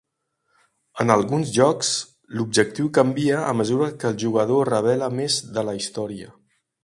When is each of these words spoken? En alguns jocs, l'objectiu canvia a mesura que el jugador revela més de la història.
En 1.03 1.11
alguns 1.15 1.51
jocs, 1.57 1.91
l'objectiu 2.39 2.89
canvia 2.99 3.43
a 3.51 3.53
mesura 3.59 3.91
que 4.01 4.11
el 4.13 4.19
jugador 4.25 4.71
revela 4.75 5.11
més 5.21 5.39
de 5.59 5.67
la 5.69 5.77
història. 5.83 6.35